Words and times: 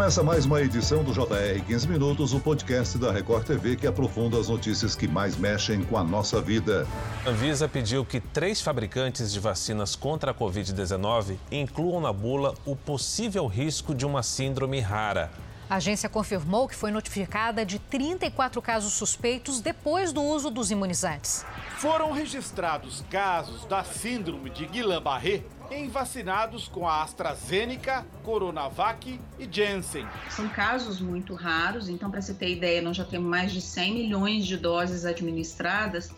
Começa 0.00 0.22
mais 0.22 0.46
uma 0.46 0.62
edição 0.62 1.04
do 1.04 1.12
JR 1.12 1.62
15 1.66 1.86
Minutos, 1.86 2.32
o 2.32 2.40
podcast 2.40 2.96
da 2.96 3.12
Record 3.12 3.44
TV 3.44 3.76
que 3.76 3.86
aprofunda 3.86 4.40
as 4.40 4.48
notícias 4.48 4.96
que 4.96 5.06
mais 5.06 5.36
mexem 5.36 5.84
com 5.84 5.94
a 5.98 6.02
nossa 6.02 6.40
vida. 6.40 6.86
A 7.26 7.28
Anvisa 7.28 7.68
pediu 7.68 8.02
que 8.02 8.18
três 8.18 8.62
fabricantes 8.62 9.30
de 9.30 9.38
vacinas 9.38 9.94
contra 9.94 10.30
a 10.30 10.34
Covid-19 10.34 11.36
incluam 11.52 12.00
na 12.00 12.14
bula 12.14 12.54
o 12.64 12.74
possível 12.74 13.46
risco 13.46 13.94
de 13.94 14.06
uma 14.06 14.22
síndrome 14.22 14.80
rara. 14.80 15.30
A 15.70 15.76
agência 15.76 16.08
confirmou 16.08 16.66
que 16.66 16.74
foi 16.74 16.90
notificada 16.90 17.64
de 17.64 17.78
34 17.78 18.60
casos 18.60 18.92
suspeitos 18.92 19.60
depois 19.60 20.12
do 20.12 20.20
uso 20.20 20.50
dos 20.50 20.72
imunizantes. 20.72 21.46
Foram 21.76 22.10
registrados 22.10 23.04
casos 23.08 23.64
da 23.66 23.84
síndrome 23.84 24.50
de 24.50 24.66
Guillain-Barré 24.66 25.44
em 25.70 25.88
vacinados 25.88 26.66
com 26.66 26.88
a 26.88 27.04
AstraZeneca, 27.04 28.04
Coronavac 28.24 29.20
e 29.38 29.48
Janssen. 29.48 30.04
São 30.28 30.48
casos 30.48 31.00
muito 31.00 31.34
raros, 31.34 31.88
então 31.88 32.10
para 32.10 32.20
você 32.20 32.34
ter 32.34 32.50
ideia, 32.50 32.82
nós 32.82 32.96
já 32.96 33.04
temos 33.04 33.30
mais 33.30 33.52
de 33.52 33.60
100 33.60 33.94
milhões 33.94 34.46
de 34.46 34.56
doses 34.56 35.04
administradas 35.04 36.10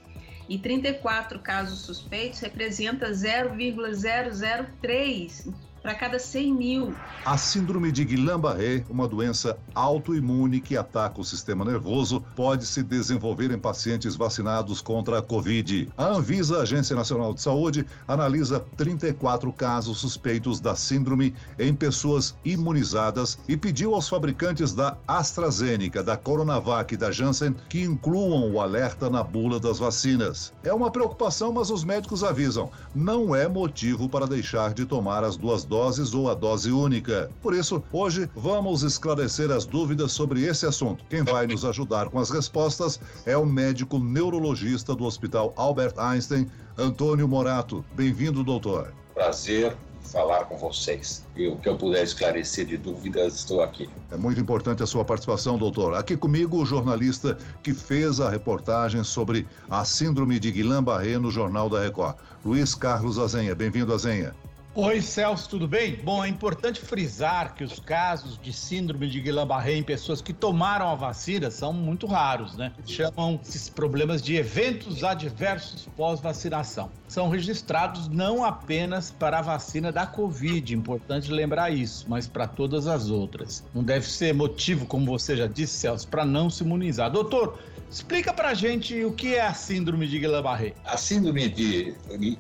e 0.49 0.57
34 0.57 1.39
casos 1.41 1.81
suspeitos 1.81 2.41
representa 2.41 3.13
0,003 3.13 5.53
para 5.83 5.95
cada 5.95 6.19
100 6.19 6.55
mil. 6.55 6.95
A 7.25 7.37
síndrome 7.37 7.91
de 7.91 8.05
Guillain-Barré, 8.05 8.85
uma 8.89 9.09
doença 9.09 9.59
autoimune 9.75 10.61
que 10.61 10.77
ataca 10.77 11.21
o 11.21 11.25
sistema 11.25 11.65
nervoso, 11.65 12.25
pode 12.37 12.67
se 12.67 12.83
desenvolver 12.83 13.51
em 13.51 13.59
pacientes 13.59 14.15
vacinados 14.15 14.81
contra 14.81 15.19
a 15.19 15.23
Covid. 15.23 15.89
A 15.97 16.07
Anvisa, 16.07 16.63
Agência 16.63 16.95
Nacional 16.95 17.35
de 17.35 17.43
Saúde, 17.43 17.85
analisa 18.07 18.61
34 18.77 19.53
casos 19.53 19.99
suspeitos 19.99 20.61
da 20.61 20.77
síndrome 20.77 21.35
em 21.59 21.75
pessoas 21.75 22.35
imunizadas 22.45 23.39
e 23.49 23.57
pediu 23.57 23.95
aos 23.95 24.09
fabricantes 24.09 24.73
da 24.73 24.97
AstraZeneca, 25.07 26.03
da 26.03 26.17
Coronavac 26.17 26.95
e 26.95 26.97
da 26.97 27.11
Janssen 27.11 27.55
que 27.69 27.83
incluam 27.83 28.53
o 28.53 28.61
alerta 28.61 29.11
na 29.11 29.23
bula 29.23 29.59
das 29.59 29.79
vacinas. 29.79 30.53
É 30.63 30.73
uma 30.73 30.91
preocupação, 30.91 31.53
mas 31.53 31.71
os 31.71 31.83
médicos 31.83 32.23
avisam, 32.23 32.71
não 32.95 33.35
é 33.35 33.49
motivo 33.49 34.09
para 34.09 34.27
deixar 34.27 34.73
de 34.73 34.87
tomar 34.87 35.25
as 35.25 35.37
duas 35.37 35.65
ou 35.73 36.31
a 36.31 36.35
dose 36.35 36.71
única. 36.71 37.31
Por 37.41 37.55
isso, 37.55 37.83
hoje 37.93 38.29
vamos 38.35 38.83
esclarecer 38.83 39.51
as 39.51 39.65
dúvidas 39.65 40.13
sobre 40.13 40.43
esse 40.45 40.67
assunto. 40.67 41.05
Quem 41.09 41.23
vai 41.23 41.47
nos 41.47 41.65
ajudar 41.65 42.09
com 42.09 42.19
as 42.19 42.31
respostas 42.31 43.01
é 43.25 43.37
o 43.37 43.47
médico 43.47 43.99
neurologista 43.99 44.95
do 44.95 45.05
Hospital 45.05 45.53
Albert 45.57 45.95
Einstein, 45.97 46.51
Antônio 46.77 47.27
Morato. 47.27 47.85
Bem-vindo, 47.95 48.45
doutor. 48.45 48.93
Prazer 49.15 49.77
falar 50.05 50.45
com 50.45 50.57
vocês. 50.57 51.25
E 51.37 51.49
o 51.49 51.57
que 51.57 51.69
eu 51.69 51.77
puder 51.77 52.03
esclarecer 52.03 52.67
de 52.67 52.77
dúvidas, 52.77 53.37
estou 53.37 53.63
aqui. 53.63 53.89
É 54.11 54.17
muito 54.17 54.41
importante 54.41 54.83
a 54.83 54.87
sua 54.87 55.05
participação, 55.05 55.57
doutor. 55.57 55.95
Aqui 55.95 56.17
comigo 56.17 56.61
o 56.61 56.67
jornalista 56.67 57.39
que 57.63 57.73
fez 57.73 58.21
a 58.21 58.29
reportagem 58.29 59.03
sobre 59.05 59.47
a 59.71 59.85
síndrome 59.85 60.39
de 60.39 60.51
Guillain-Barré 60.51 61.19
no 61.19 61.31
Jornal 61.31 61.69
da 61.71 61.81
Record, 61.81 62.17
Luiz 62.45 62.75
Carlos 62.75 63.19
Azenha. 63.19 63.55
Bem-vindo, 63.55 63.93
Azenha. 63.93 64.35
Oi, 64.75 65.03
Celso, 65.03 65.51
tudo 65.51 65.69
bem? 65.69 65.97
Bom, 66.03 66.25
é 66.25 66.29
importante 66.29 66.81
frisar 66.81 67.55
que 67.55 67.63
os 67.63 67.79
casos 67.79 68.39
de 68.39 68.55
síndrome 68.55 69.07
de 69.07 69.21
Guillain-Barré 69.21 69.75
em 69.75 69.83
pessoas 69.83 70.23
que 70.23 70.33
tomaram 70.33 70.89
a 70.89 70.95
vacina 70.95 71.51
são 71.51 71.75
muito 71.75 72.07
raros, 72.07 72.57
né? 72.57 72.73
Chamam 72.87 73.39
esses 73.43 73.69
problemas 73.69 74.23
de 74.23 74.35
eventos 74.35 75.05
adversos 75.05 75.87
pós-vacinação. 75.95 76.91
São 77.07 77.29
registrados 77.29 78.09
não 78.09 78.43
apenas 78.43 79.11
para 79.11 79.41
a 79.41 79.43
vacina 79.43 79.93
da 79.93 80.07
Covid, 80.07 80.75
importante 80.75 81.31
lembrar 81.31 81.69
isso, 81.71 82.09
mas 82.09 82.27
para 82.27 82.49
todas 82.49 82.87
as 82.87 83.11
outras. 83.11 83.63
Não 83.75 83.85
deve 83.85 84.07
ser 84.07 84.33
motivo, 84.33 84.87
como 84.87 85.05
você 85.05 85.37
já 85.37 85.47
disse, 85.47 85.81
Celso, 85.81 86.09
para 86.09 86.25
não 86.25 86.49
se 86.49 86.65
imunizar. 86.65 87.11
Doutor, 87.11 87.59
Explica 87.93 88.33
pra 88.33 88.55
gente 88.55 89.05
o 89.05 89.13
que 89.13 89.35
é 89.35 89.43
a 89.43 89.53
síndrome 89.53 90.09
de 90.09 90.19
Guillain-Barré. 90.19 90.73
A 90.83 90.97
síndrome 90.97 91.47
de 91.51 91.95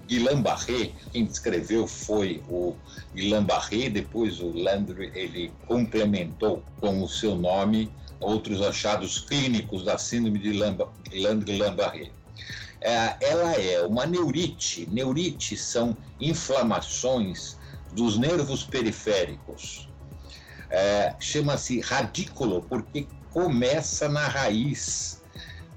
Guillain-Barré, 0.08 0.92
quem 1.12 1.26
descreveu 1.26 1.86
foi 1.86 2.42
o 2.48 2.74
Guillain-Barré, 3.14 3.90
depois 3.90 4.40
o 4.40 4.48
Landry 4.48 5.12
ele 5.14 5.52
complementou 5.66 6.64
com 6.80 7.02
o 7.02 7.08
seu 7.08 7.36
nome 7.36 7.92
outros 8.18 8.62
achados 8.62 9.18
clínicos 9.18 9.84
da 9.84 9.98
síndrome 9.98 10.38
de 10.38 10.54
Landry-Guillain-Barré. 10.54 12.12
É, 12.80 13.16
ela 13.20 13.52
é 13.52 13.82
uma 13.82 14.06
neurite. 14.06 14.88
Neurites 14.90 15.60
são 15.60 15.94
inflamações 16.18 17.58
dos 17.92 18.16
nervos 18.16 18.64
periféricos. 18.64 19.86
É, 20.70 21.14
Chama-se 21.20 21.78
radículo 21.80 22.62
porque 22.62 23.06
começa 23.30 24.08
na 24.08 24.26
raiz 24.26 25.20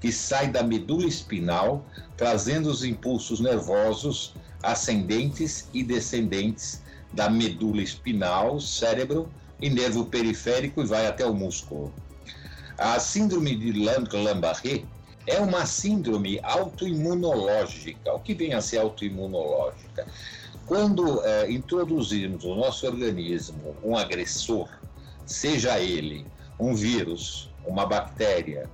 que 0.06 0.12
sai 0.12 0.46
da 0.46 0.62
medula 0.62 1.04
espinal, 1.04 1.84
trazendo 2.16 2.70
os 2.70 2.84
impulsos 2.84 3.40
nervosos 3.40 4.34
ascendentes 4.62 5.68
e 5.74 5.82
descendentes 5.82 6.80
da 7.12 7.28
medula 7.28 7.82
espinal, 7.82 8.60
cérebro 8.60 9.28
e 9.60 9.68
nervo 9.68 10.04
periférico 10.06 10.80
e 10.80 10.86
vai 10.86 11.08
até 11.08 11.26
o 11.26 11.34
músculo. 11.34 11.92
A 12.78 13.00
síndrome 13.00 13.56
de 13.56 13.72
Guillain-Barré 13.72 14.84
é 15.26 15.40
uma 15.40 15.66
síndrome 15.66 16.38
autoimunológica. 16.44 18.14
O 18.14 18.20
que 18.20 18.32
vem 18.32 18.54
a 18.54 18.60
ser 18.60 18.78
autoimunológica? 18.78 20.06
Quando 20.66 21.20
é, 21.24 21.50
introduzirmos 21.50 22.44
no 22.44 22.54
nosso 22.54 22.86
organismo 22.86 23.74
um 23.82 23.96
agressor, 23.96 24.68
seja 25.26 25.80
ele 25.80 26.24
um 26.60 26.76
vírus, 26.76 27.50
uma 27.66 27.84
bactéria, 27.86 28.70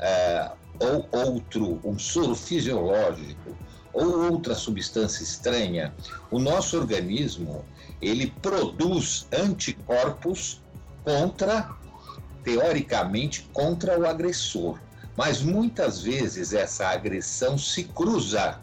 é, 0.00 0.50
ou 0.78 1.08
outro, 1.12 1.80
um 1.84 1.98
soro 1.98 2.34
fisiológico, 2.34 3.56
ou 3.92 4.32
outra 4.32 4.54
substância 4.54 5.22
estranha, 5.22 5.94
o 6.30 6.38
nosso 6.38 6.76
organismo 6.76 7.64
ele 8.02 8.32
produz 8.42 9.26
anticorpos 9.32 10.60
contra, 11.04 11.70
teoricamente, 12.42 13.48
contra 13.52 13.98
o 13.98 14.06
agressor. 14.06 14.78
Mas 15.16 15.40
muitas 15.42 16.02
vezes 16.02 16.52
essa 16.52 16.88
agressão 16.88 17.56
se 17.56 17.84
cruza 17.84 18.60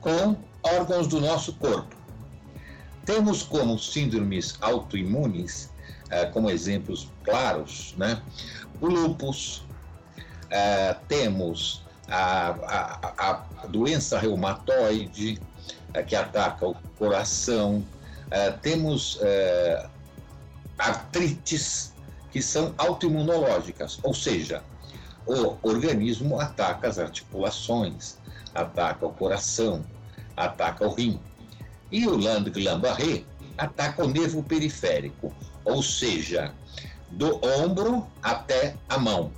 com 0.00 0.36
órgãos 0.62 1.06
do 1.06 1.20
nosso 1.20 1.52
corpo. 1.54 1.94
Temos 3.04 3.42
como 3.42 3.78
síndromes 3.78 4.56
autoimunes, 4.60 5.70
eh, 6.10 6.24
como 6.26 6.50
exemplos 6.50 7.08
claros, 7.24 7.94
né? 7.98 8.22
o 8.80 8.86
lúpus, 8.86 9.62
é, 10.52 10.94
temos 11.08 11.82
a, 12.08 12.50
a, 12.50 13.42
a, 13.62 13.66
doença 13.66 14.18
reumatoide, 14.18 15.40
é, 15.94 16.02
que 16.02 16.14
ataca 16.14 16.68
o 16.68 16.74
coração, 16.98 17.82
é, 18.30 18.50
temos 18.50 19.18
artrites, 20.78 21.94
que 22.30 22.42
são 22.42 22.74
autoimunológicas, 22.78 23.98
ou 24.02 24.14
seja, 24.14 24.62
o 25.26 25.56
organismo 25.62 26.38
ataca 26.38 26.88
as 26.88 26.98
articulações, 26.98 28.18
ataca 28.54 29.06
o 29.06 29.12
coração, 29.12 29.84
ataca 30.36 30.86
o 30.86 30.94
rim. 30.94 31.20
E 31.90 32.06
o 32.06 32.16
Land-Guillain-Barré 32.16 33.24
ataca 33.56 34.04
o 34.04 34.08
nervo 34.08 34.42
periférico, 34.42 35.32
ou 35.64 35.82
seja, 35.82 36.54
do 37.10 37.38
ombro 37.60 38.06
até 38.22 38.74
a 38.88 38.98
mão 38.98 39.30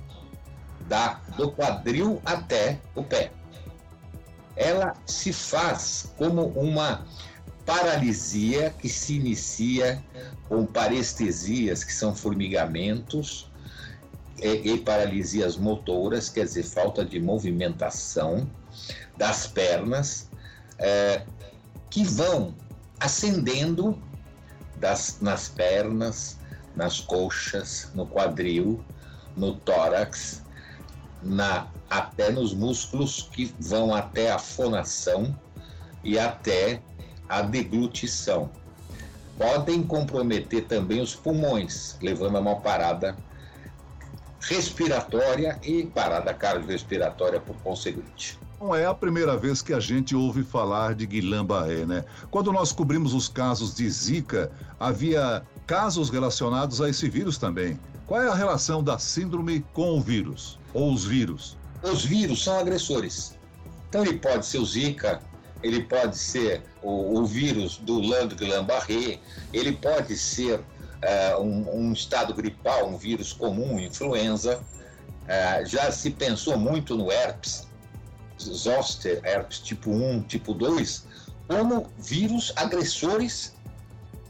da, 0.87 1.19
do 1.37 1.51
quadril 1.51 2.21
até 2.25 2.79
o 2.93 3.03
pé. 3.03 3.31
Ela 4.55 4.95
se 5.05 5.33
faz 5.33 6.13
como 6.17 6.47
uma 6.49 7.05
paralisia 7.65 8.73
que 8.79 8.87
se 8.87 9.15
inicia 9.15 10.03
com 10.47 10.65
parestesias, 10.65 11.83
que 11.83 11.93
são 11.93 12.15
formigamentos, 12.15 13.49
e, 14.41 14.73
e 14.73 14.77
paralisias 14.79 15.57
motoras, 15.57 16.29
quer 16.29 16.45
dizer, 16.45 16.63
falta 16.63 17.03
de 17.03 17.19
movimentação 17.19 18.49
das 19.17 19.47
pernas, 19.47 20.29
é, 20.77 21.23
que 21.89 22.03
vão 22.03 22.53
ascendendo 22.99 23.97
das, 24.77 25.19
nas 25.21 25.47
pernas, 25.47 26.37
nas 26.75 26.99
coxas, 26.99 27.89
no 27.95 28.05
quadril, 28.05 28.83
no 29.35 29.55
tórax, 29.55 30.44
na, 31.25 31.67
até 31.89 32.31
nos 32.31 32.53
músculos 32.53 33.27
que 33.31 33.53
vão 33.59 33.93
até 33.93 34.31
a 34.31 34.37
fonação 34.37 35.35
e 36.03 36.19
até 36.19 36.79
a 37.27 37.41
deglutição. 37.41 38.51
Podem 39.37 39.83
comprometer 39.83 40.65
também 40.65 41.01
os 41.01 41.15
pulmões, 41.15 41.97
levando 42.01 42.37
a 42.37 42.39
uma 42.39 42.55
parada 42.57 43.17
respiratória 44.39 45.59
e 45.63 45.83
parada 45.87 46.33
cardiorrespiratória 46.33 47.41
por 47.41 47.55
conseguinte. 47.57 48.39
Não 48.61 48.73
é 48.73 48.85
a 48.85 48.93
primeira 48.93 49.35
vez 49.35 49.61
que 49.61 49.73
a 49.73 49.79
gente 49.79 50.15
ouve 50.15 50.43
falar 50.43 50.93
de 50.93 51.05
Guillain-Barré, 51.05 51.85
né? 51.85 52.05
Quando 52.31 52.53
nós 52.53 52.71
cobrimos 52.71 53.13
os 53.13 53.27
casos 53.27 53.75
de 53.75 53.89
Zika, 53.89 54.49
havia 54.79 55.43
casos 55.67 56.09
relacionados 56.09 56.79
a 56.79 56.87
esse 56.87 57.09
vírus 57.09 57.37
também. 57.37 57.77
Qual 58.07 58.21
é 58.21 58.29
a 58.29 58.35
relação 58.35 58.83
da 58.83 58.97
síndrome 58.97 59.65
com 59.73 59.97
o 59.97 60.01
vírus 60.01 60.57
ou 60.75 60.93
os 60.93 61.05
vírus? 61.05 61.57
Os 61.81 62.03
vírus 62.03 62.43
são 62.43 62.59
agressores. 62.59 63.35
Então 63.87 64.03
ele 64.03 64.19
pode 64.19 64.45
ser 64.45 64.59
o 64.59 64.65
Zika, 64.65 65.21
ele 65.63 65.83
pode 65.83 66.17
ser 66.17 66.63
o, 66.83 67.19
o 67.19 67.25
vírus 67.25 67.77
do 67.77 67.99
Land-Guillain-Barré, 68.01 69.19
ele 69.53 69.71
pode 69.71 70.17
ser 70.17 70.59
uh, 70.59 71.41
um, 71.41 71.79
um, 71.79 71.93
estado 71.93 72.33
gripal, 72.33 72.89
um 72.89 72.97
vírus 72.97 73.31
comum, 73.31 73.79
influenza. 73.79 74.59
Uh, 75.23 75.65
já 75.65 75.91
se 75.91 76.11
pensou 76.11 76.57
muito 76.57 76.95
no 76.95 77.09
herpes, 77.09 77.67
zoster, 78.39 79.21
herpes 79.23 79.59
tipo 79.59 79.89
1, 79.89 80.23
tipo 80.23 80.53
2, 80.53 81.07
como 81.47 81.87
vírus 81.97 82.51
agressores 82.57 83.54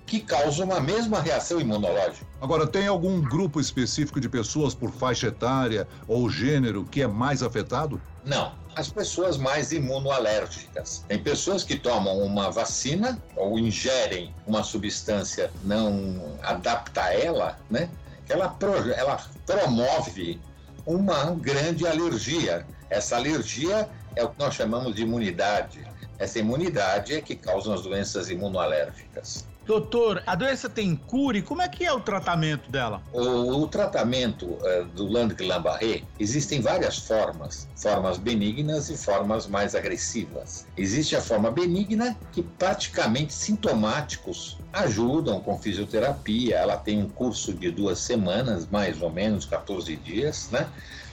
que 0.05 0.19
causam 0.19 0.71
a 0.71 0.79
mesma 0.79 1.19
reação 1.19 1.59
imunológica. 1.59 2.25
Agora, 2.39 2.67
tem 2.67 2.87
algum 2.87 3.21
grupo 3.21 3.59
específico 3.59 4.19
de 4.19 4.29
pessoas 4.29 4.75
por 4.75 4.91
faixa 4.91 5.27
etária 5.27 5.87
ou 6.07 6.29
gênero 6.29 6.85
que 6.85 7.01
é 7.01 7.07
mais 7.07 7.41
afetado? 7.41 7.99
Não. 8.23 8.53
As 8.75 8.89
pessoas 8.89 9.37
mais 9.37 9.71
imunoalérgicas. 9.71 11.03
Tem 11.07 11.17
pessoas 11.17 11.63
que 11.63 11.77
tomam 11.77 12.19
uma 12.19 12.51
vacina 12.51 13.21
ou 13.35 13.57
ingerem 13.57 14.33
uma 14.45 14.63
substância 14.63 15.49
não 15.63 16.37
adapta 16.43 17.03
a 17.03 17.13
ela, 17.13 17.57
né? 17.69 17.89
Ela, 18.27 18.49
pro, 18.49 18.91
ela 18.91 19.21
promove 19.45 20.41
uma 20.85 21.31
grande 21.35 21.87
alergia. 21.87 22.65
Essa 22.89 23.15
alergia 23.15 23.89
é 24.15 24.23
o 24.23 24.29
que 24.29 24.39
nós 24.39 24.53
chamamos 24.53 24.93
de 24.93 25.03
imunidade. 25.03 25.87
Essa 26.19 26.39
imunidade 26.39 27.13
é 27.13 27.21
que 27.21 27.35
causa 27.35 27.73
as 27.73 27.81
doenças 27.81 28.29
imunoalérgicas. 28.29 29.47
Doutor, 29.65 30.21
a 30.27 30.35
doença 30.35 30.69
tem 30.69 30.95
cura 30.95 31.39
e 31.39 31.41
como 31.41 31.61
é 31.61 31.67
que 31.67 31.83
é 31.83 31.91
o 31.91 31.99
tratamento 31.99 32.69
dela? 32.69 33.01
O, 33.11 33.63
o 33.63 33.67
tratamento 33.67 34.45
uh, 34.45 34.85
do 34.93 35.07
Land-Guillain-Barré 35.07 36.03
existem 36.19 36.61
várias 36.61 36.99
formas, 36.99 37.67
formas 37.75 38.19
benignas 38.19 38.89
e 38.91 38.97
formas 38.97 39.47
mais 39.47 39.73
agressivas. 39.73 40.67
Existe 40.77 41.15
a 41.15 41.21
forma 41.21 41.49
benigna 41.49 42.15
que 42.31 42.43
praticamente 42.43 43.33
sintomáticos 43.33 44.59
ajudam 44.71 45.39
com 45.39 45.57
fisioterapia. 45.57 46.57
Ela 46.57 46.77
tem 46.77 47.01
um 47.01 47.09
curso 47.09 47.51
de 47.51 47.71
duas 47.71 47.97
semanas, 47.97 48.67
mais 48.67 49.01
ou 49.01 49.09
menos 49.09 49.45
14 49.45 49.95
dias, 49.95 50.47
né? 50.51 50.69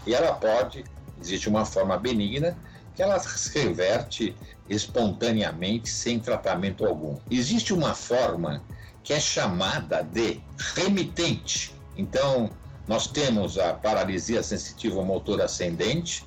E 0.07 0.15
ela 0.15 0.35
pode, 0.35 0.85
existe 1.19 1.49
uma 1.49 1.65
forma 1.65 1.97
benigna 1.97 2.55
que 2.95 3.03
ela 3.03 3.19
se 3.19 3.59
reverte 3.59 4.35
espontaneamente, 4.69 5.89
sem 5.89 6.19
tratamento 6.19 6.85
algum. 6.85 7.19
Existe 7.31 7.73
uma 7.73 7.95
forma 7.95 8.63
que 9.03 9.13
é 9.13 9.21
chamada 9.21 10.03
de 10.03 10.41
remitente. 10.75 11.75
Então, 11.97 12.51
nós 12.87 13.07
temos 13.07 13.59
a 13.59 13.73
paralisia 13.73 14.43
sensitiva 14.43 15.03
motor 15.03 15.41
ascendente. 15.41 16.27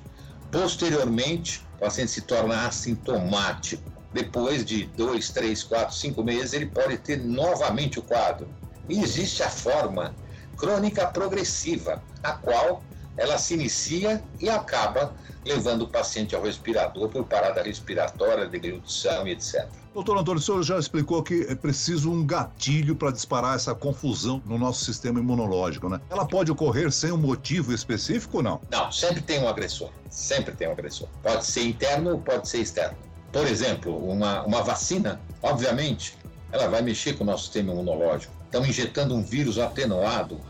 Posteriormente, 0.50 1.66
o 1.76 1.78
paciente 1.80 2.10
se 2.10 2.22
torna 2.22 2.66
assintomático. 2.66 3.82
Depois 4.12 4.64
de 4.64 4.86
dois, 4.86 5.30
três, 5.30 5.62
quatro, 5.62 5.94
cinco 5.94 6.22
meses, 6.22 6.52
ele 6.52 6.66
pode 6.66 6.96
ter 6.98 7.18
novamente 7.18 7.98
o 7.98 8.02
quadro. 8.02 8.48
E 8.88 9.00
existe 9.00 9.42
a 9.42 9.50
forma 9.50 10.14
crônica 10.56 11.06
progressiva, 11.08 12.02
a 12.22 12.32
qual 12.32 12.82
ela 13.16 13.38
se 13.38 13.54
inicia 13.54 14.22
e 14.40 14.48
acaba 14.48 15.14
levando 15.44 15.82
o 15.82 15.88
paciente 15.88 16.34
ao 16.34 16.42
respirador 16.42 17.08
por 17.08 17.24
parada 17.24 17.62
respiratória, 17.62 18.46
deglutição 18.46 19.26
e 19.26 19.30
etc. 19.30 19.66
Doutor 19.94 20.18
Antônio, 20.18 20.40
o 20.40 20.42
senhor 20.42 20.62
já 20.62 20.78
explicou 20.78 21.22
que 21.22 21.46
é 21.48 21.54
preciso 21.54 22.10
um 22.10 22.26
gatilho 22.26 22.94
para 22.94 23.10
disparar 23.10 23.56
essa 23.56 23.74
confusão 23.74 24.42
no 24.44 24.58
nosso 24.58 24.84
sistema 24.84 25.20
imunológico, 25.20 25.88
né? 25.88 26.00
Ela 26.10 26.26
pode 26.26 26.52
ocorrer 26.52 26.92
sem 26.92 27.12
um 27.12 27.16
motivo 27.16 27.72
específico 27.72 28.38
ou 28.38 28.42
não? 28.42 28.60
Não, 28.70 28.92
sempre 28.92 29.22
tem 29.22 29.40
um 29.42 29.48
agressor. 29.48 29.90
Sempre 30.10 30.54
tem 30.54 30.68
um 30.68 30.72
agressor. 30.72 31.08
Pode 31.22 31.46
ser 31.46 31.62
interno 31.62 32.10
ou 32.10 32.18
pode 32.18 32.46
ser 32.46 32.58
externo. 32.58 32.98
Por 33.32 33.46
exemplo, 33.46 33.96
uma, 33.96 34.42
uma 34.42 34.62
vacina, 34.62 35.20
obviamente, 35.42 36.18
ela 36.52 36.68
vai 36.68 36.82
mexer 36.82 37.14
com 37.14 37.24
o 37.24 37.26
nosso 37.26 37.44
sistema 37.44 37.72
imunológico. 37.72 38.34
Estão 38.44 38.66
injetando 38.66 39.14
um 39.14 39.22
vírus 39.22 39.58
atenuado 39.58 40.40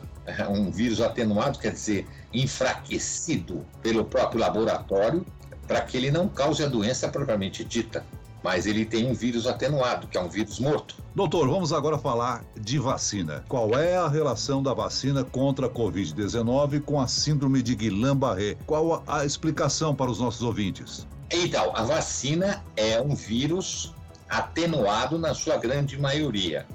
um 0.48 0.70
vírus 0.70 1.00
atenuado, 1.00 1.58
quer 1.58 1.72
dizer, 1.72 2.06
enfraquecido 2.32 3.64
pelo 3.82 4.04
próprio 4.04 4.40
laboratório, 4.40 5.24
para 5.66 5.80
que 5.80 5.96
ele 5.96 6.10
não 6.10 6.28
cause 6.28 6.62
a 6.62 6.66
doença 6.68 7.08
propriamente 7.08 7.64
dita. 7.64 8.04
Mas 8.42 8.66
ele 8.66 8.84
tem 8.84 9.10
um 9.10 9.14
vírus 9.14 9.46
atenuado, 9.46 10.06
que 10.06 10.16
é 10.16 10.20
um 10.20 10.28
vírus 10.28 10.60
morto. 10.60 10.94
Doutor, 11.14 11.48
vamos 11.48 11.72
agora 11.72 11.98
falar 11.98 12.44
de 12.60 12.78
vacina. 12.78 13.42
Qual 13.48 13.76
é 13.76 13.96
a 13.96 14.06
relação 14.06 14.62
da 14.62 14.72
vacina 14.72 15.24
contra 15.24 15.66
a 15.66 15.70
Covid-19 15.70 16.82
com 16.82 17.00
a 17.00 17.08
síndrome 17.08 17.62
de 17.62 17.74
Guillain-Barré? 17.74 18.56
Qual 18.66 19.02
a 19.06 19.24
explicação 19.24 19.94
para 19.94 20.10
os 20.10 20.20
nossos 20.20 20.42
ouvintes? 20.42 21.08
Então, 21.30 21.72
a 21.74 21.82
vacina 21.82 22.62
é 22.76 23.00
um 23.00 23.14
vírus 23.14 23.94
atenuado 24.28 25.18
na 25.18 25.34
sua 25.34 25.56
grande 25.56 25.98
maioria. 25.98 26.66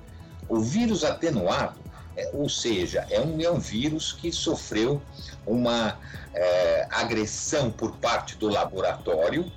O 0.50 0.60
vírus 0.60 1.04
atenuado 1.04 1.81
é, 2.16 2.30
ou 2.34 2.50
seja, 2.50 3.06
é 3.10 3.20
um, 3.22 3.40
é 3.42 3.50
um 3.50 3.60
vírus 3.60 4.12
que 4.12 4.32
sofreu 4.32 5.02
uma 5.46 5.98
é, 6.34 6.88
agressão 6.92 7.72
por 7.72 7.98
parte 7.98 8.38
do 8.38 8.48
laboratório 8.48 9.52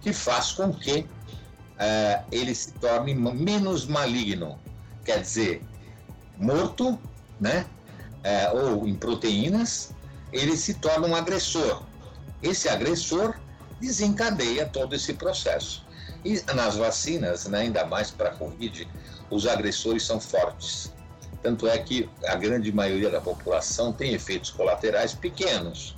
que 0.00 0.12
faz 0.12 0.52
com 0.52 0.72
que 0.72 1.06
é, 1.78 2.22
ele 2.30 2.54
se 2.54 2.72
torne 2.72 3.14
menos 3.14 3.86
maligno. 3.86 4.58
Quer 5.04 5.20
dizer, 5.20 5.62
morto, 6.36 6.98
né? 7.40 7.66
É, 8.22 8.50
ou 8.50 8.86
em 8.86 8.94
proteínas, 8.94 9.92
ele 10.32 10.56
se 10.56 10.74
torna 10.74 11.06
um 11.06 11.14
agressor. 11.14 11.82
Esse 12.42 12.68
agressor 12.68 13.36
desencadeia 13.80 14.66
todo 14.66 14.94
esse 14.94 15.14
processo. 15.14 15.86
E 16.24 16.42
nas 16.54 16.76
vacinas, 16.76 17.46
né, 17.46 17.60
ainda 17.60 17.84
mais 17.84 18.10
para 18.10 18.30
a 18.30 18.34
Covid, 18.34 18.88
os 19.30 19.46
agressores 19.46 20.04
são 20.04 20.20
fortes. 20.20 20.92
Tanto 21.42 21.66
é 21.66 21.78
que 21.78 22.08
a 22.26 22.34
grande 22.34 22.72
maioria 22.72 23.10
da 23.10 23.20
população 23.20 23.92
tem 23.92 24.14
efeitos 24.14 24.50
colaterais 24.50 25.14
pequenos. 25.14 25.96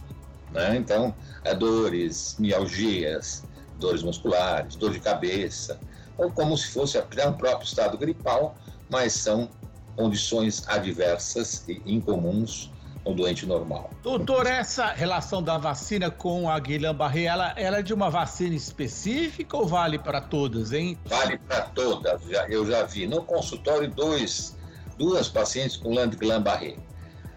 Né? 0.53 0.77
Então, 0.77 1.15
é 1.45 1.55
dores, 1.55 2.37
mialgias, 2.39 3.45
dores 3.79 4.03
musculares, 4.03 4.77
dor 4.77 4.93
de 4.93 5.01
cabeça, 5.01 5.79
ou 6.17 6.31
como 6.31 6.57
se 6.57 6.69
fosse 6.69 6.99
até 6.99 7.27
um 7.27 7.33
próprio 7.35 7.67
estado 7.67 7.97
gripal, 7.97 8.57
mas 8.91 9.13
são 9.13 9.49
condições 9.97 10.65
adversas 10.69 11.65
e 11.69 11.81
incomuns 11.87 12.71
no 13.05 13.15
doente 13.15 13.47
normal. 13.47 13.91
Doutor, 14.03 14.47
essa 14.47 14.87
relação 14.87 15.43
da 15.43 15.57
vacina 15.57 16.11
com 16.11 16.49
a 16.49 16.59
Guillain-Barré, 16.59 17.25
ela, 17.25 17.55
ela 17.57 17.79
é 17.79 17.83
de 17.83 17.95
uma 17.95 18.11
vacina 18.11 18.55
específica 18.55 19.57
ou 19.57 19.67
vale 19.67 19.99
para 19.99 20.21
todas, 20.21 20.73
hein? 20.73 20.99
Vale 21.07 21.39
para 21.39 21.63
todas. 21.63 22.23
Eu 22.49 22.67
já 22.67 22.83
vi 22.85 23.07
no 23.07 23.23
consultório 23.23 23.91
dois 23.91 24.57
duas 24.99 25.29
pacientes 25.29 25.77
com 25.77 25.95
Land-Guillain-Barré. 25.95 26.77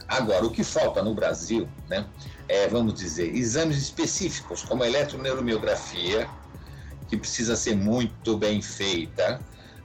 Agora, 0.07 0.45
o 0.45 0.49
que 0.49 0.63
falta 0.63 1.01
no 1.01 1.13
Brasil, 1.13 1.69
né, 1.87 2.05
é, 2.49 2.67
vamos 2.67 2.95
dizer, 2.95 3.33
exames 3.33 3.77
específicos, 3.77 4.63
como 4.63 4.83
a 4.83 4.87
eletroneuromiografia, 4.87 6.27
que 7.07 7.15
precisa 7.15 7.55
ser 7.55 7.75
muito 7.75 8.35
bem 8.35 8.61
feita, 8.61 9.39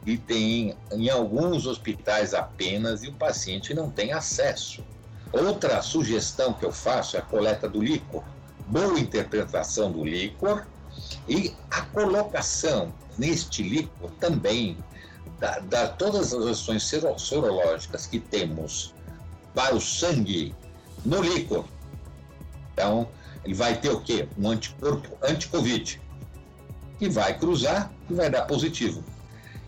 e 0.05 0.17
tem 0.17 0.77
em 0.93 1.11
alguns 1.11 1.67
hospitais 1.67 2.35
apenas, 2.35 3.05
e 3.05 3.09
o 3.09 3.13
paciente 3.13 3.75
não 3.75 3.91
tem 3.91 4.13
acesso. 4.13 4.85
Outra 5.33 5.83
sugestão 5.83 6.53
que 6.53 6.65
eu 6.65 6.73
faço 6.73 7.17
é 7.17 7.21
a 7.21 7.23
coleta 7.23 7.69
do 7.69 7.83
líquor. 7.83 8.25
Boa 8.67 8.99
interpretação 8.99 9.93
do 9.93 10.05
líquor 10.05 10.67
e 11.29 11.55
a 11.71 11.83
colocação 11.83 12.93
neste 13.19 13.63
líquor 13.63 14.11
também 14.13 14.77
da, 15.39 15.59
da, 15.61 15.89
todas 15.89 16.33
as 16.33 16.47
ações 16.47 16.91
sorológicas 17.19 18.07
que 18.07 18.19
temos 18.19 18.95
para 19.55 19.75
o 19.75 19.81
sangue 19.81 20.55
no 21.05 21.21
líquor. 21.23 21.65
Então, 22.73 23.09
ele 23.45 23.55
vai 23.55 23.79
ter 23.79 23.91
o 23.91 24.01
quê? 24.01 24.29
Um 24.39 24.51
anticorpo 24.51 25.17
anti-Covid, 25.23 26.01
que 26.99 27.09
vai 27.09 27.39
cruzar 27.39 27.93
e 28.11 28.15
vai 28.15 28.31
dar 28.31 28.43
positivo. 28.43 29.05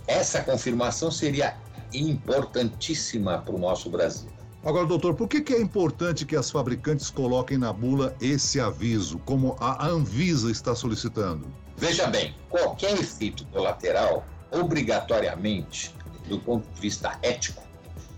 Essa 0.06 0.42
confirmação 0.42 1.10
seria 1.10 1.56
importantíssima 1.92 3.38
para 3.38 3.54
o 3.54 3.58
nosso 3.58 3.88
Brasil. 3.90 4.28
Agora, 4.64 4.87
doutor, 4.87 5.14
por 5.14 5.28
que, 5.28 5.40
que 5.40 5.54
é 5.54 5.60
importante 5.60 6.26
que 6.26 6.34
as 6.34 6.50
fabricantes 6.50 7.10
coloquem 7.10 7.56
na 7.56 7.72
bula 7.72 8.14
esse 8.20 8.58
aviso, 8.58 9.18
como 9.20 9.56
a 9.60 9.87
Anvisa 9.87 10.50
está 10.50 10.75
solicitando? 10.75 11.46
Veja 11.76 12.08
bem, 12.08 12.34
qualquer 12.50 12.92
efeito 12.94 13.46
colateral 13.46 14.25
obrigatoriamente, 14.50 15.94
do 16.28 16.38
ponto 16.38 16.68
de 16.74 16.80
vista 16.80 17.18
ético, 17.22 17.62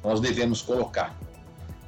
nós 0.02 0.20
devemos 0.20 0.62
colocar. 0.62 1.16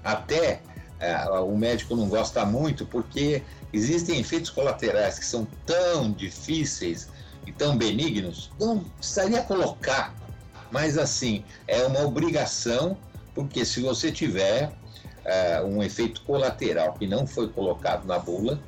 Até 0.04 0.62
é, 1.00 1.16
o 1.40 1.56
médico 1.56 1.96
não 1.96 2.08
gosta 2.08 2.44
muito 2.44 2.86
porque 2.86 3.42
existem 3.72 4.20
efeitos 4.20 4.50
colaterais 4.50 5.18
que 5.18 5.24
são 5.24 5.46
tão 5.66 6.12
difíceis 6.12 7.08
e 7.46 7.52
tão 7.52 7.76
benignos, 7.76 8.50
não 8.60 8.80
precisaria 8.80 9.42
colocar. 9.42 10.14
Mas 10.70 10.96
assim, 10.96 11.44
é 11.66 11.84
uma 11.84 12.00
obrigação, 12.00 12.96
porque 13.34 13.64
se 13.64 13.80
você 13.80 14.12
tiver 14.12 14.72
é, 15.24 15.60
um 15.62 15.82
efeito 15.82 16.22
colateral 16.22 16.94
que 16.94 17.06
não 17.06 17.26
foi 17.26 17.48
colocado 17.48 18.06
na 18.06 18.18
bula, 18.18 18.60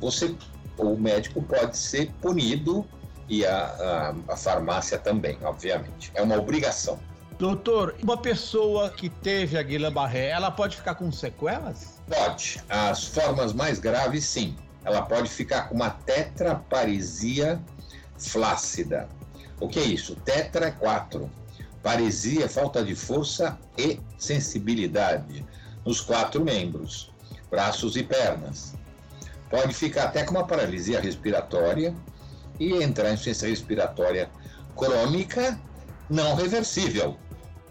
você, 0.00 0.34
o 0.76 0.96
médico 0.96 1.42
pode 1.42 1.76
ser 1.76 2.10
punido 2.20 2.86
e 3.28 3.44
a, 3.44 4.14
a, 4.28 4.32
a 4.32 4.36
farmácia 4.36 4.98
também, 4.98 5.38
obviamente. 5.42 6.12
É 6.14 6.22
uma 6.22 6.36
obrigação. 6.36 6.98
Doutor, 7.38 7.94
uma 8.02 8.16
pessoa 8.16 8.88
que 8.88 9.10
teve 9.10 9.58
a 9.58 9.62
Guillain-Barré, 9.62 10.28
ela 10.28 10.50
pode 10.50 10.76
ficar 10.76 10.94
com 10.94 11.12
sequelas? 11.12 12.00
Pode. 12.08 12.62
As 12.68 13.04
formas 13.04 13.52
mais 13.52 13.78
graves, 13.78 14.24
sim. 14.24 14.56
Ela 14.84 15.02
pode 15.02 15.28
ficar 15.28 15.68
com 15.68 15.74
uma 15.74 15.90
tetraparesia 15.90 17.60
flácida. 18.16 19.08
O 19.60 19.68
que 19.68 19.78
é 19.78 19.84
isso? 19.84 20.16
Tetra 20.16 20.66
é 20.66 20.70
quatro. 20.70 21.30
Paresia 21.82 22.46
é 22.46 22.48
falta 22.48 22.82
de 22.82 22.94
força 22.94 23.58
e 23.76 24.00
sensibilidade 24.18 25.44
nos 25.84 26.00
quatro 26.00 26.42
membros, 26.42 27.12
braços 27.50 27.96
e 27.96 28.02
pernas. 28.02 28.74
Pode 29.50 29.74
ficar 29.74 30.04
até 30.04 30.24
com 30.24 30.32
uma 30.32 30.46
paralisia 30.46 31.00
respiratória 31.00 31.94
e 32.58 32.82
entrar 32.82 33.10
em 33.10 33.14
insuficiência 33.14 33.48
respiratória 33.48 34.30
crônica 34.76 35.58
não 36.08 36.34
reversível. 36.34 37.16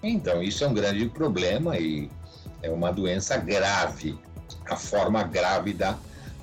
Então, 0.01 0.41
isso 0.41 0.63
é 0.63 0.67
um 0.67 0.73
grande 0.73 1.07
problema 1.09 1.77
e 1.77 2.09
é 2.61 2.69
uma 2.69 2.91
doença 2.91 3.37
grave, 3.37 4.17
a 4.69 4.75
forma 4.75 5.23
grave 5.23 5.73
da 5.73 5.97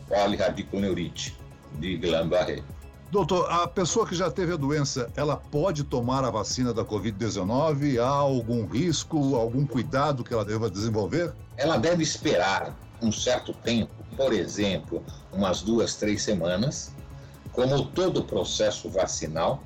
poliradiculoneurite 0.09 1.39
de 1.79 1.97
Guillain-Barré. 1.97 2.63
Doutor, 3.11 3.47
a 3.51 3.69
pessoa 3.69 4.07
que 4.07 4.15
já 4.15 4.31
teve 4.31 4.55
a 4.55 4.57
doença, 4.57 5.11
ela 5.15 5.37
pode 5.37 5.85
tomar 5.85 6.25
a 6.25 6.31
vacina 6.31 6.73
da 6.73 6.83
Covid-19? 6.83 7.99
Há 7.99 8.07
algum 8.09 8.67
risco, 8.67 9.37
algum 9.37 9.67
cuidado 9.67 10.25
que 10.25 10.33
ela 10.33 10.45
deva 10.45 10.71
desenvolver? 10.71 11.33
Ela 11.59 11.77
deve 11.77 12.03
esperar 12.03 12.75
um 13.03 13.13
certo 13.13 13.53
tempo, 13.53 13.93
por 14.17 14.33
exemplo, 14.33 15.05
umas 15.31 15.61
duas, 15.61 15.95
três 15.97 16.23
semanas, 16.23 16.95
como 17.53 17.87
todo 17.87 18.25
processo 18.25 18.89
vacinal, 18.89 19.63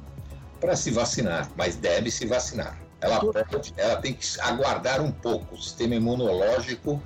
para 0.61 0.76
se 0.76 0.90
vacinar, 0.90 1.50
mas 1.57 1.76
deve 1.76 2.11
se 2.11 2.26
vacinar. 2.26 2.78
Ela, 3.00 3.21
pode, 3.21 3.75
ela 3.76 3.97
tem 3.97 4.14
que 4.14 4.26
aguardar 4.40 5.00
um 5.00 5.12
pouco, 5.12 5.55
o 5.55 5.62
sistema 5.62 5.95
imunológico 5.95 7.00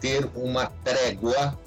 ter 0.00 0.28
uma 0.34 0.66
trégua 0.84 1.58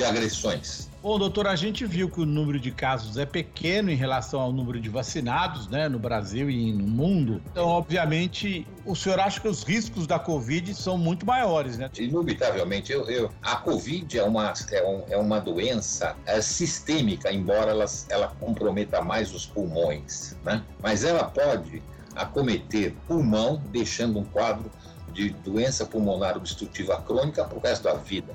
de 0.00 0.04
agressões. 0.04 0.88
Bom, 1.02 1.18
doutor, 1.18 1.46
a 1.46 1.56
gente 1.56 1.84
viu 1.86 2.08
que 2.08 2.20
o 2.20 2.26
número 2.26 2.58
de 2.58 2.70
casos 2.70 3.18
é 3.18 3.26
pequeno 3.26 3.90
em 3.90 3.94
relação 3.94 4.40
ao 4.40 4.52
número 4.52 4.80
de 4.80 4.88
vacinados, 4.88 5.68
né, 5.68 5.88
no 5.88 5.98
Brasil 5.98 6.50
e 6.50 6.72
no 6.72 6.86
mundo. 6.86 7.42
Então, 7.50 7.66
obviamente, 7.66 8.66
o 8.84 8.94
senhor 8.94 9.20
acha 9.20 9.40
que 9.40 9.48
os 9.48 9.62
riscos 9.62 10.06
da 10.06 10.18
Covid 10.18 10.74
são 10.74 10.96
muito 10.96 11.24
maiores, 11.26 11.78
né? 11.78 11.90
Inubitavelmente, 11.98 12.92
eu, 12.92 13.08
eu 13.10 13.30
a 13.42 13.56
Covid 13.56 14.18
é 14.18 14.24
uma, 14.24 14.52
é, 14.70 14.86
um, 14.86 15.04
é 15.10 15.16
uma 15.16 15.38
doença 15.38 16.16
é, 16.26 16.40
sistêmica, 16.40 17.32
embora 17.32 17.70
ela, 17.70 17.86
ela 18.08 18.28
comprometa 18.40 19.02
mais 19.02 19.34
os 19.34 19.46
pulmões, 19.46 20.36
né? 20.44 20.62
Mas 20.82 21.04
ela 21.04 21.24
pode 21.24 21.82
acometer 22.14 22.94
pulmão, 23.06 23.62
deixando 23.70 24.18
um 24.18 24.24
quadro 24.24 24.70
de 25.12 25.30
doença 25.30 25.84
pulmonar 25.84 26.36
obstrutiva 26.36 27.00
crônica 27.02 27.44
para 27.44 27.58
o 27.58 27.60
resto 27.60 27.84
da 27.84 27.94
vida. 27.94 28.34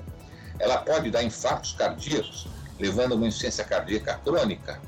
Ela 0.58 0.78
pode 0.78 1.10
dar 1.10 1.22
infartos 1.22 1.72
cardíacos, 1.72 2.48
levando 2.78 3.12
a 3.12 3.16
uma 3.16 3.26
insuficiência 3.26 3.64
cardíaca 3.64 4.14
crônica. 4.18 4.80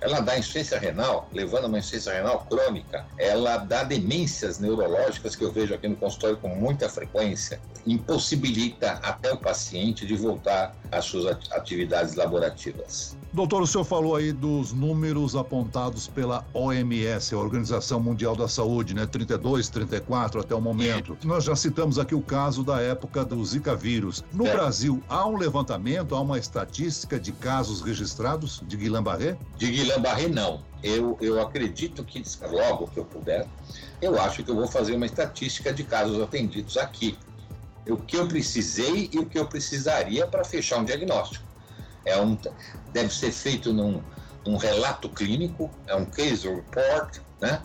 Ela 0.00 0.20
dá 0.20 0.36
insuficiência 0.36 0.78
renal, 0.78 1.28
levando 1.32 1.64
a 1.64 1.68
uma 1.68 1.78
insuficiência 1.78 2.12
renal 2.12 2.44
crônica. 2.46 3.06
Ela 3.18 3.56
dá 3.58 3.84
demências 3.84 4.58
neurológicas, 4.58 5.34
que 5.34 5.44
eu 5.44 5.52
vejo 5.52 5.74
aqui 5.74 5.88
no 5.88 5.96
consultório 5.96 6.36
com 6.36 6.48
muita 6.48 6.88
frequência. 6.88 7.60
Impossibilita 7.86 8.92
até 9.02 9.32
o 9.32 9.36
paciente 9.36 10.06
de 10.06 10.14
voltar 10.16 10.74
às 10.90 11.04
suas 11.04 11.36
atividades 11.52 12.14
laborativas. 12.14 13.16
Doutor, 13.34 13.62
o 13.62 13.66
senhor 13.66 13.82
falou 13.82 14.14
aí 14.14 14.32
dos 14.32 14.72
números 14.72 15.34
apontados 15.34 16.06
pela 16.06 16.46
OMS, 16.54 17.34
a 17.34 17.38
Organização 17.38 17.98
Mundial 17.98 18.36
da 18.36 18.46
Saúde, 18.46 18.94
né? 18.94 19.06
32, 19.06 19.68
34 19.68 20.40
até 20.40 20.54
o 20.54 20.60
momento. 20.60 21.18
Nós 21.24 21.42
já 21.42 21.56
citamos 21.56 21.98
aqui 21.98 22.14
o 22.14 22.22
caso 22.22 22.62
da 22.62 22.80
época 22.80 23.24
do 23.24 23.44
Zika 23.44 23.74
vírus. 23.74 24.22
No 24.32 24.46
é. 24.46 24.52
Brasil, 24.52 25.02
há 25.08 25.26
um 25.26 25.36
levantamento, 25.36 26.14
há 26.14 26.20
uma 26.20 26.38
estatística 26.38 27.18
de 27.18 27.32
casos 27.32 27.80
registrados 27.80 28.62
de 28.68 28.76
Guillain-Barré? 28.76 29.36
De 29.56 29.68
Guillain-Barré, 29.68 30.28
não. 30.28 30.62
Eu, 30.80 31.18
eu 31.20 31.40
acredito 31.40 32.04
que, 32.04 32.22
logo 32.42 32.86
que 32.86 33.00
eu 33.00 33.04
puder, 33.04 33.48
eu 34.00 34.20
acho 34.20 34.44
que 34.44 34.50
eu 34.50 34.54
vou 34.54 34.68
fazer 34.68 34.94
uma 34.94 35.06
estatística 35.06 35.72
de 35.72 35.82
casos 35.82 36.20
atendidos 36.20 36.76
aqui. 36.76 37.18
O 37.88 37.96
que 37.96 38.16
eu 38.16 38.26
precisei 38.26 39.10
e 39.12 39.18
o 39.18 39.26
que 39.26 39.38
eu 39.38 39.46
precisaria 39.46 40.26
para 40.26 40.44
fechar 40.44 40.78
um 40.78 40.84
diagnóstico. 40.84 41.44
É 42.04 42.20
um, 42.20 42.38
deve 42.92 43.12
ser 43.12 43.32
feito 43.32 43.72
num, 43.72 44.02
num 44.46 44.56
relato 44.56 45.08
clínico, 45.08 45.70
é 45.86 45.94
um 45.94 46.04
case 46.04 46.48
report, 46.48 47.18
né? 47.40 47.62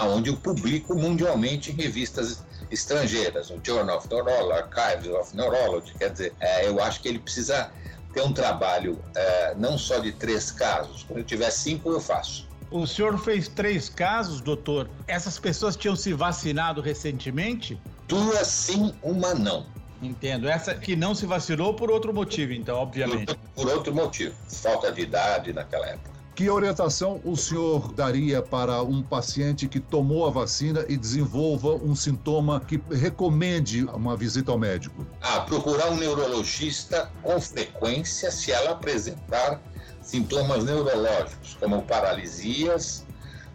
onde 0.00 0.30
eu 0.30 0.36
publico 0.36 0.94
mundialmente 0.94 1.70
em 1.70 1.74
revistas 1.74 2.44
estrangeiras, 2.70 3.50
o 3.50 3.60
Journal 3.62 3.98
of 3.98 4.08
Neurology, 4.08 4.52
Archives 4.52 5.10
of 5.10 5.36
Neurology, 5.36 5.92
quer 5.98 6.10
dizer, 6.10 6.34
é, 6.40 6.66
eu 6.66 6.82
acho 6.82 7.02
que 7.02 7.08
ele 7.08 7.18
precisa 7.18 7.70
ter 8.12 8.22
um 8.22 8.32
trabalho 8.32 8.98
é, 9.14 9.54
não 9.56 9.76
só 9.76 9.98
de 9.98 10.12
três 10.12 10.50
casos, 10.50 11.02
quando 11.04 11.18
eu 11.18 11.24
tiver 11.24 11.50
cinco 11.50 11.90
eu 11.90 12.00
faço. 12.00 12.48
O 12.70 12.86
senhor 12.86 13.18
fez 13.18 13.48
três 13.48 13.90
casos, 13.90 14.40
doutor. 14.40 14.88
Essas 15.06 15.38
pessoas 15.38 15.76
tinham 15.76 15.94
se 15.94 16.14
vacinado 16.14 16.80
recentemente? 16.80 17.78
Duas 18.12 18.46
sim, 18.46 18.92
uma 19.02 19.34
não. 19.34 19.64
Entendo. 20.02 20.46
Essa 20.46 20.74
que 20.74 20.94
não 20.94 21.14
se 21.14 21.24
vacilou 21.24 21.72
por 21.72 21.90
outro 21.90 22.12
motivo, 22.12 22.52
então, 22.52 22.76
obviamente. 22.76 23.34
Por, 23.54 23.64
por 23.64 23.72
outro 23.72 23.94
motivo. 23.94 24.34
Falta 24.48 24.92
de 24.92 25.00
idade 25.00 25.50
naquela 25.54 25.86
época. 25.86 26.12
Que 26.34 26.50
orientação 26.50 27.22
o 27.24 27.34
senhor 27.36 27.90
daria 27.92 28.42
para 28.42 28.82
um 28.82 29.02
paciente 29.02 29.66
que 29.66 29.80
tomou 29.80 30.26
a 30.26 30.30
vacina 30.30 30.84
e 30.90 30.96
desenvolva 30.96 31.74
um 31.74 31.94
sintoma 31.94 32.60
que 32.60 32.82
recomende 32.90 33.84
uma 33.84 34.14
visita 34.14 34.52
ao 34.52 34.58
médico? 34.58 35.06
Ah, 35.22 35.40
procurar 35.40 35.90
um 35.90 35.96
neurologista 35.96 37.10
com 37.22 37.40
frequência 37.40 38.30
se 38.30 38.52
ela 38.52 38.72
apresentar 38.72 39.58
sintomas 40.02 40.64
neurológicos, 40.64 41.56
como 41.58 41.80
paralisias, 41.82 43.06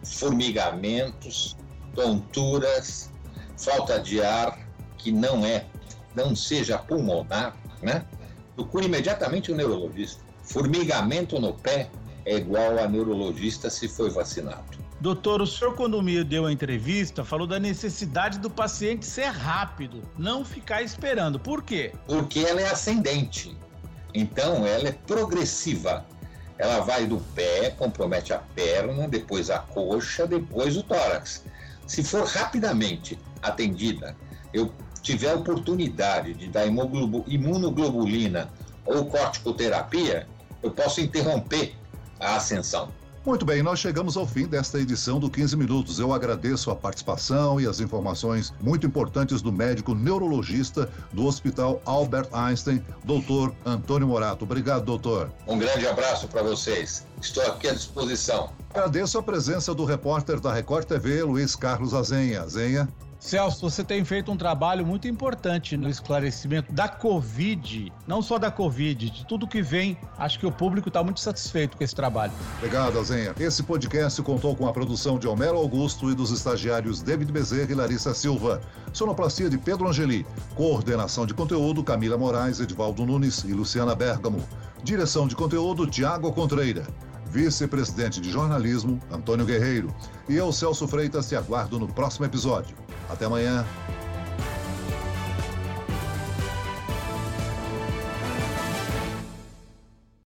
formigamentos, 0.02 1.56
tonturas, 1.94 3.10
falta 3.58 3.98
de 3.98 4.22
ar, 4.22 4.58
que 4.96 5.12
não 5.12 5.44
é 5.44 5.66
não 6.14 6.34
seja 6.34 6.78
pulmonar, 6.78 7.56
né? 7.82 8.04
Procure 8.56 8.86
imediatamente 8.86 9.50
o 9.50 9.54
um 9.54 9.56
neurologista. 9.56 10.22
Formigamento 10.42 11.38
no 11.38 11.52
pé 11.52 11.90
é 12.24 12.36
igual 12.36 12.78
a 12.78 12.88
neurologista 12.88 13.70
se 13.70 13.86
foi 13.86 14.10
vacinado. 14.10 14.78
Doutor, 15.00 15.40
o 15.40 15.46
senhor, 15.46 15.76
quando 15.76 16.02
me 16.02 16.24
deu 16.24 16.44
a 16.44 16.52
entrevista, 16.52 17.24
falou 17.24 17.46
da 17.46 17.60
necessidade 17.60 18.38
do 18.40 18.50
paciente 18.50 19.06
ser 19.06 19.28
rápido, 19.28 20.02
não 20.18 20.44
ficar 20.44 20.82
esperando. 20.82 21.38
Por 21.38 21.62
quê? 21.62 21.92
Porque 22.06 22.40
ela 22.40 22.60
é 22.60 22.68
ascendente. 22.68 23.56
Então, 24.12 24.66
ela 24.66 24.88
é 24.88 24.92
progressiva. 24.92 26.04
Ela 26.58 26.80
vai 26.80 27.06
do 27.06 27.18
pé, 27.36 27.70
compromete 27.70 28.32
a 28.32 28.38
perna, 28.38 29.06
depois 29.06 29.50
a 29.50 29.60
coxa, 29.60 30.26
depois 30.26 30.76
o 30.76 30.82
tórax. 30.82 31.44
Se 31.86 32.02
for 32.02 32.26
rapidamente 32.26 33.16
atendida, 33.42 34.16
eu 34.52 34.72
tiver 35.02 35.30
a 35.30 35.36
oportunidade 35.36 36.34
de 36.34 36.48
dar 36.48 36.66
imunoglobulina 36.66 38.50
ou 38.84 39.06
corticoterapia, 39.06 40.26
eu 40.62 40.70
posso 40.70 41.00
interromper 41.00 41.74
a 42.18 42.36
ascensão. 42.36 42.90
Muito 43.28 43.44
bem, 43.44 43.62
nós 43.62 43.78
chegamos 43.78 44.16
ao 44.16 44.26
fim 44.26 44.46
desta 44.46 44.80
edição 44.80 45.20
do 45.20 45.28
15 45.28 45.54
Minutos. 45.54 45.98
Eu 45.98 46.14
agradeço 46.14 46.70
a 46.70 46.76
participação 46.76 47.60
e 47.60 47.66
as 47.66 47.78
informações 47.78 48.54
muito 48.58 48.86
importantes 48.86 49.42
do 49.42 49.52
médico 49.52 49.94
neurologista 49.94 50.88
do 51.12 51.26
Hospital 51.26 51.82
Albert 51.84 52.28
Einstein, 52.32 52.82
doutor 53.04 53.54
Antônio 53.66 54.08
Morato. 54.08 54.44
Obrigado, 54.44 54.84
doutor. 54.84 55.30
Um 55.46 55.58
grande 55.58 55.86
abraço 55.86 56.26
para 56.28 56.42
vocês. 56.42 57.06
Estou 57.20 57.42
aqui 57.44 57.68
à 57.68 57.74
disposição. 57.74 58.50
Agradeço 58.70 59.18
a 59.18 59.22
presença 59.22 59.74
do 59.74 59.84
repórter 59.84 60.40
da 60.40 60.52
Record 60.52 60.86
TV, 60.86 61.22
Luiz 61.22 61.54
Carlos 61.54 61.92
Azenha. 61.92 62.40
Azenha. 62.40 62.88
Celso, 63.18 63.68
você 63.68 63.82
tem 63.82 64.04
feito 64.04 64.30
um 64.30 64.36
trabalho 64.36 64.86
muito 64.86 65.08
importante 65.08 65.76
no 65.76 65.88
esclarecimento 65.88 66.72
da 66.72 66.88
Covid, 66.88 67.92
não 68.06 68.22
só 68.22 68.38
da 68.38 68.50
Covid, 68.50 69.10
de 69.10 69.26
tudo 69.26 69.46
que 69.46 69.60
vem. 69.60 69.98
Acho 70.16 70.38
que 70.38 70.46
o 70.46 70.52
público 70.52 70.88
está 70.88 71.02
muito 71.02 71.18
satisfeito 71.18 71.76
com 71.76 71.82
esse 71.82 71.94
trabalho. 71.94 72.32
Obrigado, 72.58 73.02
Zenha. 73.04 73.34
Esse 73.38 73.64
podcast 73.64 74.22
contou 74.22 74.54
com 74.54 74.68
a 74.68 74.72
produção 74.72 75.18
de 75.18 75.26
Homero 75.26 75.56
Augusto 75.56 76.10
e 76.10 76.14
dos 76.14 76.30
estagiários 76.30 77.02
David 77.02 77.32
Bezerra 77.32 77.72
e 77.72 77.74
Larissa 77.74 78.14
Silva. 78.14 78.60
Sonoplastia 78.92 79.50
de 79.50 79.58
Pedro 79.58 79.88
Angeli. 79.88 80.24
Coordenação 80.54 81.26
de 81.26 81.34
conteúdo 81.34 81.82
Camila 81.82 82.16
Moraes, 82.16 82.60
Edvaldo 82.60 83.04
Nunes 83.04 83.42
e 83.42 83.52
Luciana 83.52 83.96
Bergamo. 83.96 84.40
Direção 84.84 85.26
de 85.26 85.34
conteúdo 85.34 85.88
Tiago 85.88 86.32
Contreira. 86.32 86.86
Vice-presidente 87.30 88.20
de 88.20 88.30
jornalismo 88.30 88.98
Antônio 89.10 89.44
Guerreiro. 89.44 89.94
E 90.28 90.36
eu, 90.36 90.50
Celso 90.52 90.88
Freitas, 90.88 91.28
te 91.28 91.36
aguardo 91.36 91.78
no 91.78 91.88
próximo 91.88 92.24
episódio. 92.24 92.74
Até 93.08 93.24
amanhã. 93.24 93.64